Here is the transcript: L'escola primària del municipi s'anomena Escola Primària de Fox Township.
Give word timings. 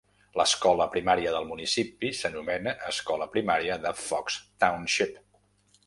L'escola 0.39 0.87
primària 0.95 1.33
del 1.35 1.45
municipi 1.51 2.11
s'anomena 2.21 2.75
Escola 2.95 3.31
Primària 3.37 3.79
de 3.87 3.97
Fox 4.09 4.43
Township. 4.65 5.25